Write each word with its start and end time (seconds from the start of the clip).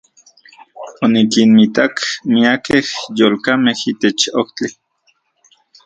Onikinmitak 1.03 1.95
miakej 2.31 2.85
yolkamej 3.19 3.79
itech 3.91 4.23
ojtli. 4.39 4.67